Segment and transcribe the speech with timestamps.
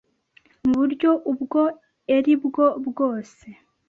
[0.67, 1.61] mu buryo ubwo
[2.15, 3.45] eri bwo bwose.